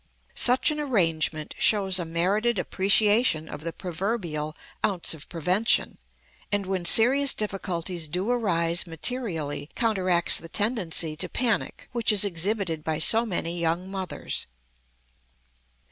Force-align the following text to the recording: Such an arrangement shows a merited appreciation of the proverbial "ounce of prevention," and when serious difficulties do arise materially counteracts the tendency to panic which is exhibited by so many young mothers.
Such 0.33 0.71
an 0.71 0.79
arrangement 0.79 1.53
shows 1.59 1.99
a 1.99 2.05
merited 2.05 2.57
appreciation 2.57 3.47
of 3.47 3.61
the 3.61 3.71
proverbial 3.71 4.55
"ounce 4.83 5.13
of 5.13 5.29
prevention," 5.29 5.99
and 6.51 6.65
when 6.65 6.85
serious 6.85 7.35
difficulties 7.35 8.07
do 8.07 8.27
arise 8.31 8.87
materially 8.87 9.69
counteracts 9.75 10.37
the 10.37 10.49
tendency 10.49 11.15
to 11.17 11.29
panic 11.29 11.87
which 11.91 12.11
is 12.11 12.25
exhibited 12.25 12.83
by 12.83 12.97
so 12.97 13.27
many 13.27 13.59
young 13.59 13.91
mothers. 13.91 14.47